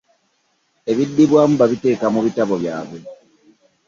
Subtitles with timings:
[0.91, 2.99] Ebiddibwamu babiteeka mu bitabo byabwe